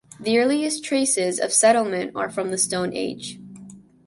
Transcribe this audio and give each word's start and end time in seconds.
The 0.19 0.39
earliest 0.39 0.83
traces 0.83 1.39
of 1.39 1.53
settlement 1.53 2.13
are 2.15 2.27
from 2.31 2.49
the 2.49 2.57
stone 2.57 2.91
age. 2.91 3.39